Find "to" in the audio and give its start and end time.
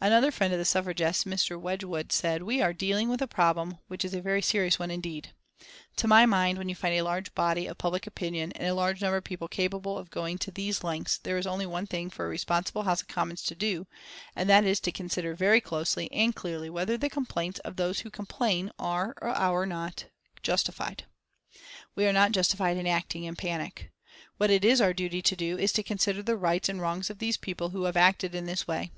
5.98-6.08, 10.38-10.50, 13.44-13.54, 14.80-14.90, 25.22-25.36, 25.74-25.84